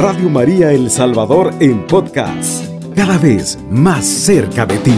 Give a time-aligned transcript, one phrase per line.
[0.00, 4.94] Radio María El Salvador en podcast, cada vez más cerca de ti.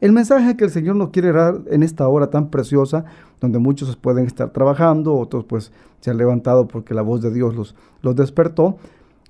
[0.00, 3.04] El mensaje que el Señor nos quiere dar en esta hora tan preciosa,
[3.38, 7.54] donde muchos pueden estar trabajando, otros pues se han levantado porque la voz de Dios
[7.54, 8.78] los, los despertó,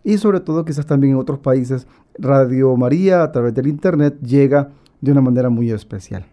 [0.04, 4.70] y sobre todo quizás también en otros países, Radio María a través del Internet llega
[5.00, 6.26] de una manera muy especial.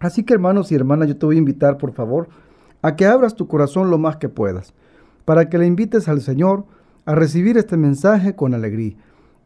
[0.00, 2.28] Así que hermanos y hermanas, yo te voy a invitar, por favor,
[2.84, 4.74] a que abras tu corazón lo más que puedas,
[5.24, 6.66] para que le invites al Señor
[7.06, 8.94] a recibir este mensaje con alegría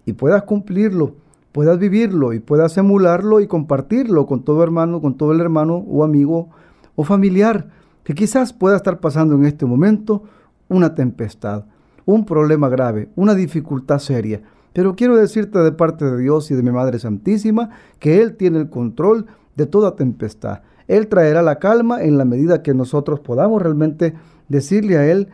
[0.04, 1.14] y puedas cumplirlo,
[1.52, 6.02] puedas vivirlo y puedas emularlo y compartirlo con todo hermano, con todo el hermano o
[6.02, 6.48] amigo
[6.96, 7.68] o familiar
[8.02, 10.24] que quizás pueda estar pasando en este momento
[10.68, 11.66] una tempestad,
[12.06, 14.42] un problema grave, una dificultad seria.
[14.72, 18.58] Pero quiero decirte de parte de Dios y de mi Madre Santísima que Él tiene
[18.58, 20.62] el control de toda tempestad.
[20.88, 24.14] Él traerá la calma en la medida que nosotros podamos realmente
[24.48, 25.28] decirle a Él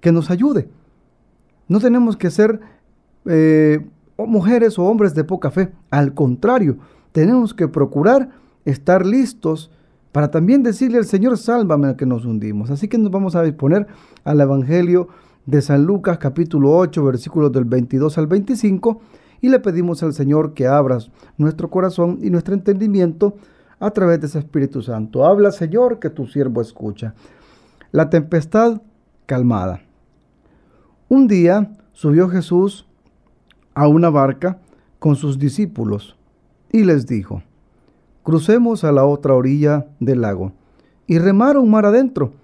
[0.00, 0.68] que nos ayude.
[1.68, 2.60] No tenemos que ser
[3.26, 3.84] eh,
[4.16, 5.72] mujeres o hombres de poca fe.
[5.90, 6.78] Al contrario,
[7.12, 8.30] tenemos que procurar
[8.64, 9.70] estar listos
[10.12, 12.70] para también decirle al Señor, sálvame que nos hundimos.
[12.70, 13.86] Así que nos vamos a disponer
[14.24, 15.08] al Evangelio
[15.46, 19.00] de San Lucas capítulo 8 versículos del 22 al 25
[19.40, 20.98] y le pedimos al Señor que abra
[21.36, 23.34] nuestro corazón y nuestro entendimiento
[23.82, 25.26] a través de ese Espíritu Santo.
[25.26, 27.14] Habla, Señor, que tu siervo escucha.
[27.90, 28.80] La tempestad
[29.26, 29.80] calmada.
[31.08, 32.86] Un día subió Jesús
[33.74, 34.60] a una barca
[35.00, 36.16] con sus discípulos
[36.70, 37.42] y les dijo,
[38.22, 40.52] crucemos a la otra orilla del lago.
[41.08, 42.34] Y remaron mar adentro.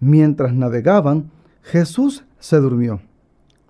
[0.00, 1.30] Mientras navegaban,
[1.62, 3.00] Jesús se durmió.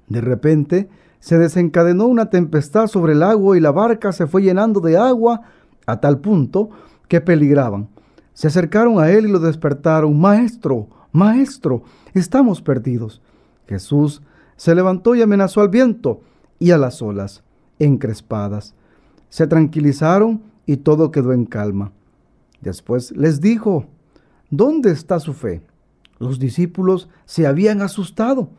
[0.08, 0.88] De repente
[1.20, 5.42] se desencadenó una tempestad sobre el agua y la barca se fue llenando de agua
[5.86, 6.70] a tal punto
[7.08, 7.89] que peligraban.
[8.34, 10.19] Se acercaron a él y lo despertaron.
[10.19, 11.83] Maestro, maestro,
[12.14, 13.20] estamos perdidos.
[13.67, 14.22] Jesús
[14.56, 16.21] se levantó y amenazó al viento
[16.59, 17.43] y a las olas,
[17.78, 18.75] encrespadas.
[19.28, 21.93] Se tranquilizaron y todo quedó en calma.
[22.60, 23.87] Después les dijo,
[24.50, 25.62] ¿dónde está su fe?
[26.19, 28.50] Los discípulos se habían asustado,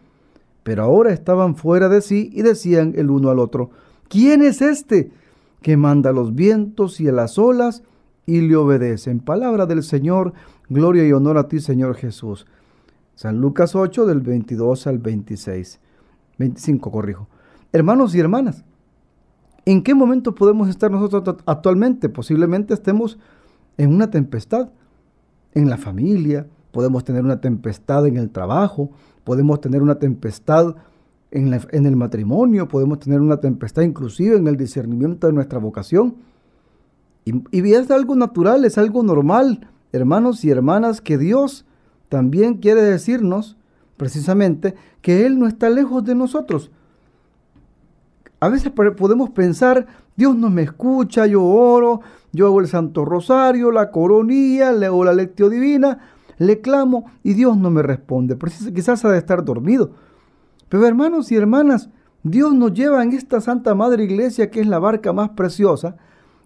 [0.64, 3.70] pero ahora estaban fuera de sí y decían el uno al otro,
[4.10, 5.12] ¿quién es este
[5.62, 7.84] que manda los vientos y a las olas
[8.26, 9.20] y le obedecen.
[9.20, 10.34] Palabra del Señor,
[10.70, 12.46] gloria y honor a ti, Señor Jesús.
[13.16, 15.80] San Lucas 8 del 22 al 26.
[16.38, 17.28] 25, corrijo.
[17.72, 18.64] Hermanos y hermanas,
[19.66, 22.10] ¿en qué momento podemos estar nosotros actualmente?
[22.10, 23.20] Posiblemente estemos
[23.78, 24.70] en una tempestad
[25.54, 28.92] en la familia, podemos tener una tempestad en el trabajo,
[29.24, 30.76] podemos tener una tempestad
[31.32, 36.16] en, en el matrimonio, podemos tener una tempestad inclusive en el discernimiento de nuestra vocación
[37.26, 41.66] y, es algo natural, es algo normal, hermanos y hermanas, que Dios
[42.10, 43.58] también quiere decirnos
[43.98, 46.72] precisamente que Él no está lejos de nosotros.
[48.40, 52.02] A veces podemos pensar, Dios no me escucha, yo oro,
[52.34, 56.00] yo hago el Santo Rosario, la coronilla, leo la lectio divina,
[56.38, 58.38] le clamo y Dios no me responde.
[58.74, 59.92] Quizás ha de estar dormido.
[60.68, 61.90] Pero hermanos y hermanas,
[62.24, 65.96] Dios nos lleva en esta Santa Madre Iglesia, que es la barca más preciosa,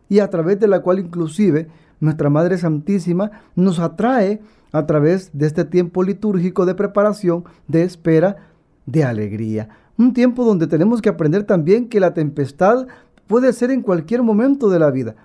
[0.09, 1.67] y a través de la cual inclusive
[1.99, 4.41] nuestra Madre Santísima nos atrae
[4.71, 8.37] a través de este tiempo litúrgico de preparación, de espera,
[8.85, 9.69] de alegría.
[9.97, 12.87] Un tiempo donde tenemos que aprender también que la tempestad
[13.25, 15.15] puede ser en cualquier momento de la vida,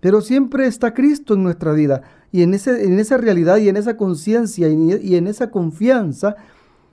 [0.00, 3.76] pero siempre está Cristo en nuestra vida y en, ese, en esa realidad y en
[3.76, 6.36] esa conciencia y, en esa confianza,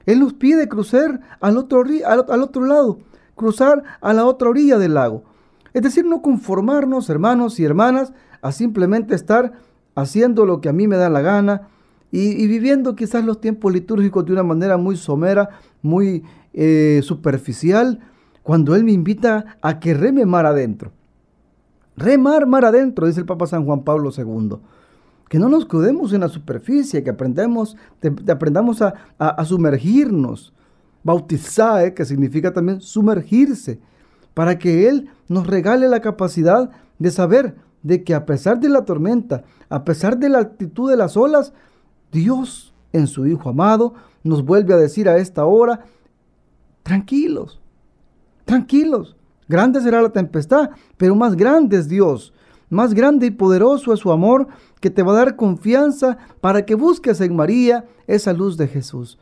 [0.06, 3.00] Él nos pide cruzar al otro, al otro lado,
[3.36, 5.24] cruzar a la otra orilla del lago.
[5.74, 9.54] Es decir, no conformarnos, hermanos y hermanas, a simplemente estar
[9.96, 11.70] haciendo lo que a mí me da la gana
[12.12, 15.50] y, viviendo quizás los tiempos litúrgicos de una manera muy somera,
[15.82, 16.24] muy
[16.54, 18.00] eh, superficial,
[18.44, 20.92] cuando Él me invita a que reme mar adentro.
[21.96, 24.58] Remar mar adentro, dice el Papa San Juan Pablo II.
[25.30, 27.78] Que no nos quedemos en la superficie, que aprendamos,
[28.28, 30.54] aprendamos a, sumergirnos.
[31.04, 33.80] Bautizar, que significa también sumergirse
[34.34, 36.70] para que Él nos regale la capacidad
[37.00, 40.98] de saber de que a pesar de la tormenta, a pesar de la altitud de
[40.98, 41.54] las olas,
[42.12, 43.94] Dios en su Hijo amado
[44.24, 45.86] nos vuelve a decir a esta hora,
[46.84, 47.60] tranquilos,
[48.46, 52.34] tranquilos, grande será la tempestad, pero más grande es Dios,
[52.70, 54.48] más grande y poderoso es su amor
[54.80, 59.20] que te va a dar confianza para que busques en María esa luz de Jesús,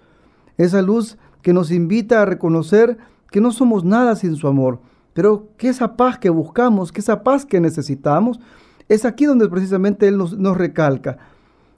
[0.57, 2.97] esa luz que nos invita a reconocer
[3.31, 4.79] que no somos nada sin su amor,
[5.13, 8.39] pero que esa paz que buscamos, que esa paz que necesitamos,
[8.87, 11.17] es aquí donde precisamente Él nos, recalca.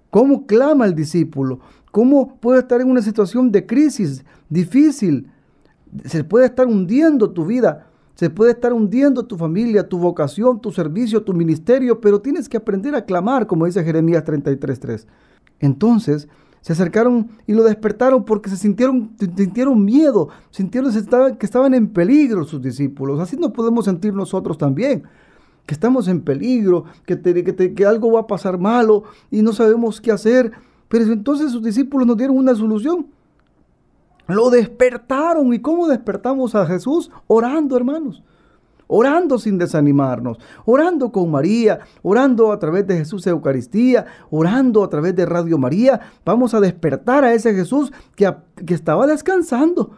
[0.09, 1.59] ¿Cómo clama el discípulo?
[1.91, 5.30] ¿Cómo puede estar en una situación de crisis difícil?
[6.06, 10.71] Se puede estar hundiendo tu vida, se puede estar hundiendo tu familia, tu vocación, tu
[10.71, 15.06] servicio, tu ministerio, pero tienes que aprender a clamar, como dice Jeremías 33.3.
[15.59, 16.27] Entonces,
[16.63, 20.94] se acercaron y lo despertaron porque se sintieron, sintieron miedo, sintieron
[21.38, 23.19] que estaban en peligro sus discípulos.
[23.19, 25.04] Así nos podemos sentir nosotros también,
[25.65, 30.13] que estamos en peligro, que, que algo va a pasar malo y no sabemos qué
[30.13, 30.54] hacer.
[30.88, 33.07] Pero entonces sus discípulos nos dieron una solución.
[34.27, 35.54] Lo despertaron.
[35.54, 37.12] ¿Y cómo despertamos a Jesús?
[37.27, 38.24] Orando, hermanos.
[38.95, 45.16] Orando sin desanimarnos, orando con María, orando a través de Jesús Eucaristía, orando a través
[45.16, 46.00] de Radio María.
[46.24, 48.31] Vamos a despertar a ese Jesús que,
[48.68, 49.98] que estaba descansando,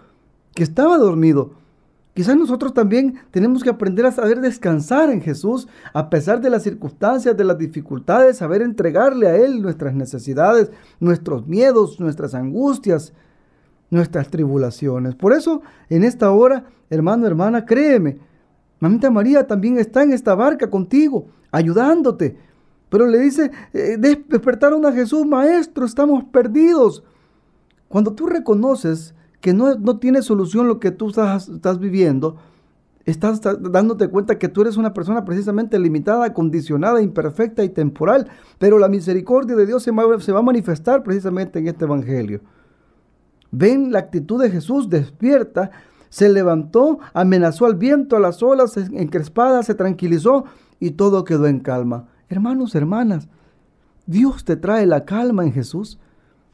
[0.53, 1.51] que estaba dormido.
[2.13, 6.63] Quizás nosotros también tenemos que aprender a saber descansar en Jesús, a pesar de las
[6.63, 10.71] circunstancias, de las dificultades, saber entregarle a Él nuestras necesidades,
[11.01, 13.12] nuestros miedos, nuestras angustias,
[13.89, 15.15] nuestras tribulaciones.
[15.15, 18.19] Por eso, en esta hora, hermano, hermana, créeme,
[18.80, 22.38] mamita María también está en esta barca contigo, ayudándote.
[22.89, 27.04] Pero le dice, eh, despertaron a Jesús, maestro, estamos perdidos.
[27.88, 32.38] Cuando tú reconoces que no, no tiene solución lo que tú estás, estás viviendo,
[33.06, 38.27] estás dándote cuenta que tú eres una persona precisamente limitada, condicionada, imperfecta y temporal,
[38.57, 42.42] pero la misericordia de Dios se se va a manifestar precisamente en este Evangelio.
[43.51, 45.72] Ven la actitud de Jesús, despierta,
[46.09, 50.45] se levantó, amenazó al viento, a las olas encrespadas, se tranquilizó
[50.79, 52.07] y todo quedó en calma.
[52.29, 53.27] Hermanos, hermanas,
[54.05, 55.99] Dios te trae la calma en Jesús.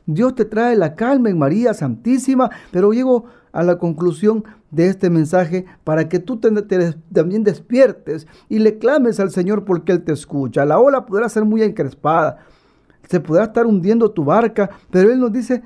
[0.05, 5.09] Dios te trae la calma en María Santísima, pero llego a la conclusión de este
[5.09, 10.65] mensaje para que tú también despiertes y le clames al Señor porque Él te escucha.
[10.65, 12.39] La ola podrá ser muy encrespada,
[13.07, 15.61] se podrá estar hundiendo tu barca, pero Él nos dice,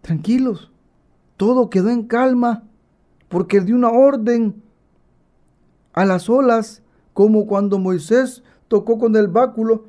[0.00, 0.70] tranquilos,
[1.36, 2.64] todo quedó en calma,
[3.32, 4.62] porque dio una orden
[5.94, 6.82] a las olas,
[7.14, 9.86] como cuando Moisés tocó con el báculo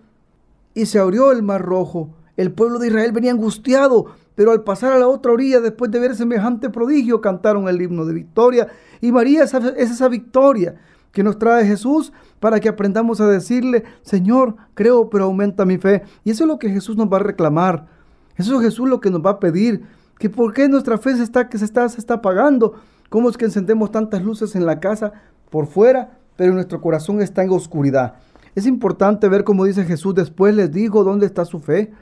[0.73, 2.15] y se abrió el mar rojo.
[2.37, 4.05] El pueblo de Israel venía angustiado,
[4.35, 8.05] pero al pasar a la otra orilla, después de ver semejante prodigio, cantaron el himno
[8.05, 8.69] de victoria.
[9.01, 10.75] Y María es esa victoria
[11.11, 16.03] que nos trae Jesús para que aprendamos a decirle, Señor, creo, pero aumenta mi fe.
[16.23, 17.87] Y eso es lo que Jesús nos va a reclamar.
[18.37, 19.83] Eso es Jesús lo que nos va a pedir
[20.23, 22.75] que por qué nuestra fe se está, que se está, se está apagando.
[23.13, 25.13] ¿Cómo es que encendemos tantas luces en la casa
[25.51, 28.15] por fuera, pero nuestro corazón está en oscuridad?
[28.55, 31.93] Es importante ver cómo dice Jesús después les digo dónde está su fe.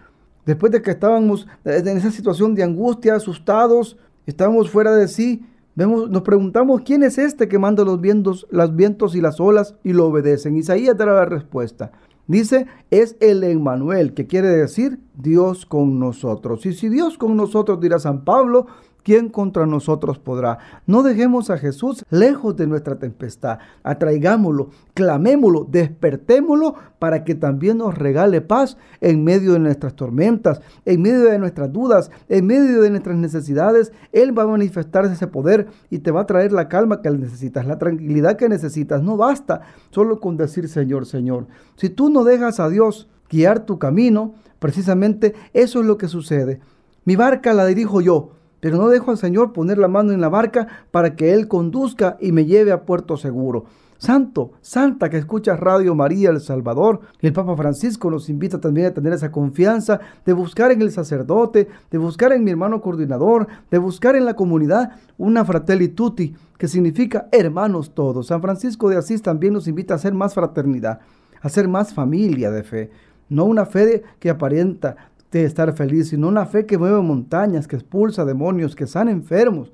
[0.45, 6.09] Después de que estábamos en esa situación de angustia, asustados, estábamos fuera de sí, vemos,
[6.09, 9.91] nos preguntamos quién es este que manda los vientos, los vientos y las olas y
[9.91, 10.55] lo obedecen.
[10.55, 11.91] Isaías dará la respuesta.
[12.27, 16.65] Dice, es el Emmanuel, que quiere decir Dios con nosotros.
[16.65, 18.67] Y si Dios con nosotros, dirá San Pablo,
[19.03, 20.59] ¿quién contra nosotros podrá?
[20.85, 23.59] No dejemos a Jesús lejos de nuestra tempestad.
[23.83, 31.01] Atraigámoslo, clamémoslo, despertémoslo para que también nos regale paz en medio de nuestras tormentas, en
[31.01, 33.91] medio de nuestras dudas, en medio de nuestras necesidades.
[34.11, 37.65] Él va a manifestar ese poder y te va a traer la calma que necesitas,
[37.65, 39.01] la tranquilidad que necesitas.
[39.01, 41.47] No basta solo con decir Señor, Señor.
[41.75, 46.59] Si tú no dejas a Dios guiar tu camino, precisamente eso es lo que sucede.
[47.05, 50.29] Mi barca la dirijo yo pero no dejo al Señor poner la mano en la
[50.29, 53.65] barca para que Él conduzca y me lleve a puerto seguro.
[54.01, 58.93] Santo, Santa que escucha Radio María El Salvador, el Papa Francisco nos invita también a
[58.95, 63.77] tener esa confianza de buscar en el sacerdote, de buscar en mi hermano coordinador, de
[63.77, 68.25] buscar en la comunidad una fratelli tutti, que significa hermanos todos.
[68.25, 71.01] San Francisco de Asís también nos invita a hacer más fraternidad,
[71.39, 72.89] a ser más familia de fe,
[73.29, 77.75] no una fe que aparenta, de estar feliz, sino una fe que mueve montañas, que
[77.75, 79.71] expulsa demonios, que sana enfermos.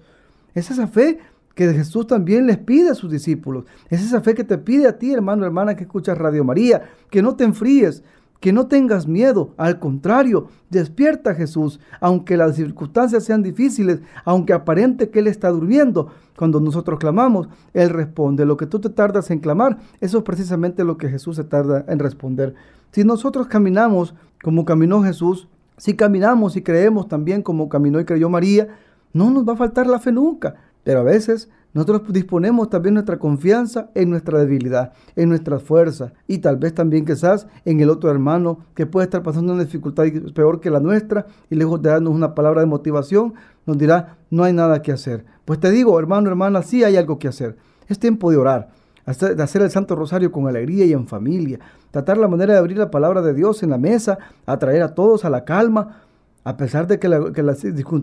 [0.54, 1.20] Es esa fe
[1.56, 3.66] que Jesús también les pide a sus discípulos.
[3.90, 7.24] Es esa fe que te pide a ti, hermano, hermana, que escuchas Radio María, que
[7.24, 8.04] no te enfríes,
[8.40, 9.56] que no tengas miedo.
[9.58, 15.50] Al contrario, despierta a Jesús, aunque las circunstancias sean difíciles, aunque aparente que Él está
[15.50, 16.12] durmiendo.
[16.38, 18.46] Cuando nosotros clamamos, Él responde.
[18.46, 21.86] Lo que tú te tardas en clamar, eso es precisamente lo que Jesús se tarda
[21.88, 22.54] en responder.
[22.92, 28.30] Si nosotros caminamos como caminó Jesús, si caminamos y creemos también como caminó y creyó
[28.30, 28.68] María,
[29.14, 30.56] no nos va a faltar la fe nunca.
[30.84, 36.40] Pero a veces nosotros disponemos también nuestra confianza en nuestra debilidad, en nuestra fuerza y
[36.40, 40.60] tal vez también quizás en el otro hermano que puede estar pasando una dificultad peor
[40.60, 43.34] que la nuestra y lejos de darnos una palabra de motivación,
[43.66, 45.26] nos dirá, no hay nada que hacer.
[45.46, 47.58] Pues te digo, hermano, hermana, sí hay algo que hacer.
[47.88, 48.70] Es tiempo de orar
[49.08, 51.60] de hacer el Santo Rosario con alegría y en familia,
[51.92, 55.24] tratar la manera de abrir la palabra de Dios en la mesa, atraer a todos
[55.24, 56.02] a la calma,
[56.44, 57.60] A pesar de que, las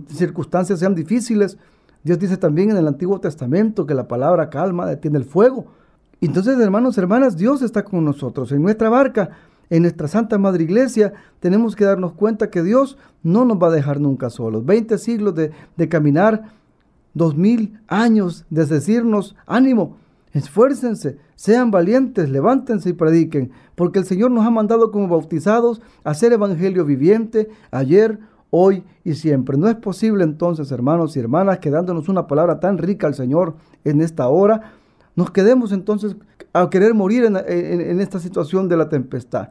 [0.09, 1.57] circunstancias sean difíciles,
[2.03, 5.65] Dios dice también en el Antiguo Testamento que la palabra calma detiene el fuego.
[6.21, 8.53] Entonces, hermanos, hermanas, Dios está con nosotros.
[8.53, 9.31] En nuestra barca,
[9.71, 13.71] en nuestra Santa Madre Iglesia, tenemos que darnos cuenta que Dios no nos va a
[13.71, 14.67] dejar nunca solos.
[14.67, 16.53] Veinte siglos de, de caminar,
[17.15, 19.97] dos mil años de decirnos, ánimo,
[20.35, 26.13] esfuércense, sean valientes, levántense y prediquen, porque el Señor nos ha mandado como bautizados a
[26.13, 28.19] ser evangelio viviente ayer,
[28.51, 29.57] hoy y siempre.
[29.57, 33.55] No es posible entonces, hermanos y hermanas, que dándonos una palabra tan rica al Señor
[33.85, 34.73] en esta hora,
[35.15, 36.17] nos quedemos entonces
[36.53, 39.51] a querer morir en, esta situación de la tempestad.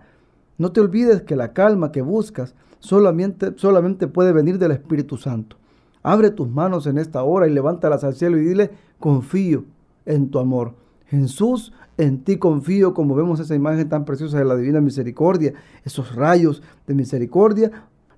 [0.58, 5.56] No te olvides que la calma que buscas solamente, solamente puede venir del Espíritu Santo.
[6.02, 9.64] Abre tus manos en esta hora y levántalas al cielo y dile, confío
[10.06, 10.74] en tu amor.
[11.08, 16.16] Jesús, en ti confío, como vemos esa imagen tan preciosa de la divina misericordia, esos
[16.16, 17.72] rayos de misericordia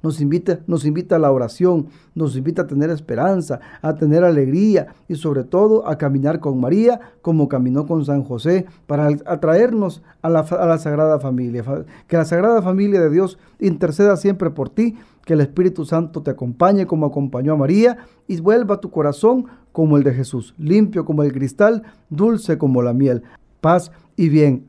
[0.05, 4.93] nos invita, nos invita a la oración, nos invita a tener esperanza, a tener alegría
[5.07, 10.29] y sobre todo a caminar con María como caminó con San José para atraernos a
[10.29, 11.63] la, a la Sagrada Familia.
[12.07, 16.31] Que la Sagrada Familia de Dios interceda siempre por ti, que el Espíritu Santo te
[16.31, 21.23] acompañe como acompañó a María y vuelva tu corazón como el de Jesús, limpio como
[21.23, 23.23] el cristal, dulce como la miel.
[23.59, 24.67] Paz y bien.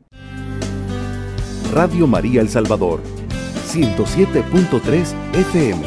[1.73, 2.99] Radio María El Salvador
[3.67, 5.81] 107.3 FM.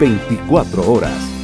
[0.00, 1.35] 24 horas.